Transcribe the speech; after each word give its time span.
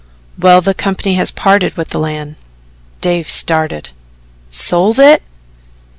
"Well, 0.39 0.61
the 0.61 0.73
company 0.73 1.13
has 1.17 1.29
parted 1.29 1.77
with 1.77 1.89
the 1.89 1.99
land." 1.99 2.37
Dave 3.01 3.29
started. 3.29 3.89
"Sold 4.49 4.97
it?" 4.99 5.21